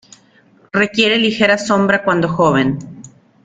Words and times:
Requiere 0.73 1.19
ligera 1.19 1.59
sombra 1.59 2.01
cuando 2.03 2.27
joven. 2.27 2.79